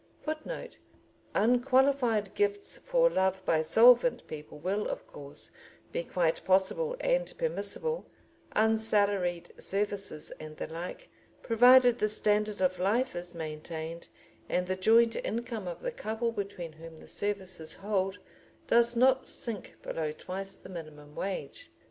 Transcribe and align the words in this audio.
[Footnote: 0.23 0.79
Unqualified 1.35 2.33
gifts 2.33 2.79
for 2.79 3.07
love 3.07 3.45
by 3.45 3.61
solvent 3.61 4.25
people 4.25 4.57
will, 4.57 4.87
of 4.87 5.05
course, 5.05 5.51
be 5.91 6.03
quite 6.03 6.43
possible 6.43 6.97
and 6.99 7.31
permissible, 7.37 8.09
unsalaried 8.53 9.53
services 9.61 10.31
and 10.39 10.57
the 10.57 10.65
like, 10.65 11.11
provided 11.43 11.99
the 11.99 12.09
standard 12.09 12.61
of 12.61 12.79
life 12.79 13.15
is 13.15 13.35
maintained 13.35 14.07
and 14.49 14.65
the 14.65 14.75
joint 14.75 15.15
income 15.17 15.67
of 15.67 15.83
the 15.83 15.91
couple 15.91 16.31
between 16.31 16.71
whom 16.73 16.97
the 16.97 17.07
services 17.07 17.75
hold 17.75 18.17
does 18.65 18.95
not 18.95 19.27
sink 19.27 19.75
below 19.83 20.11
twice 20.11 20.55
the 20.55 20.69
minimum 20.69 21.13
wage. 21.13 21.69